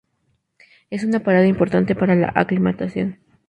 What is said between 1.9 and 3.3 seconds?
para la aclimatación.